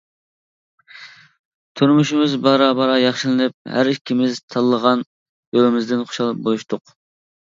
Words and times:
تۇرمۇشىمىز 1.81 2.31
بارا-بارا 2.47 2.95
ياخشىلىنىپ، 3.01 3.55
ھەر 3.75 3.91
ئىككىمىز 3.91 4.41
تاللىغان 4.55 5.05
يولىمىزدىن 5.59 6.03
خۇشال 6.09 6.33
بولۇشتۇق. 6.49 6.95